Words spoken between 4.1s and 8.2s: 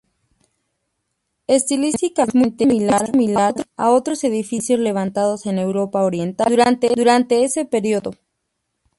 edificios levantados en Europa Oriental durante ese período.